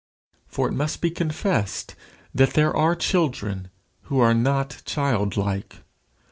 [0.47, 1.93] For it must be confessed
[2.33, 3.69] that there are children
[4.05, 5.75] who are not childlike.